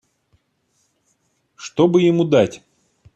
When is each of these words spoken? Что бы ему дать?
Что 1.55 1.87
бы 1.87 2.01
ему 2.01 2.23
дать? 2.25 2.63